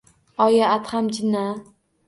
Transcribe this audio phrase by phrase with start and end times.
[0.45, 1.47] Oyi, Adham jinni-a?